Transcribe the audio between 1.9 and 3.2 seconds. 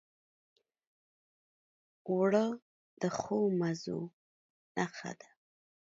اوړه د